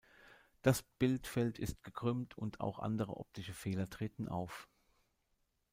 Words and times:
Das 0.63 0.81
Bildfeld 0.81 1.59
ist 1.59 1.83
gekrümmt 1.83 2.35
und 2.35 2.59
auch 2.59 2.79
andere 2.79 3.17
optische 3.17 3.53
Fehler 3.53 3.87
treten 3.87 4.27
auf. 4.29 4.67